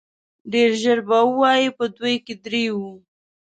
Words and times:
ډېر 0.51 0.69
ژر 0.81 0.99
به 1.07 1.17
ووايي 1.27 1.69
په 1.77 1.85
دوی 1.97 2.15
کې 2.25 2.35
درې 2.45 2.63
وو. 2.77 2.93